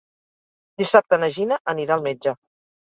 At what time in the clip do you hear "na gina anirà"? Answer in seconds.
1.21-1.99